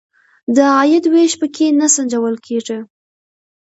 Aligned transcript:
د 0.55 0.57
عاید 0.75 1.05
وېش 1.13 1.33
په 1.41 1.47
کې 1.55 1.65
نه 1.79 1.87
سنجول 1.95 2.35
کیږي. 2.45 2.79